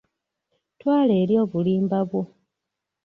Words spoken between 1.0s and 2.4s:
eri obulimba bwo.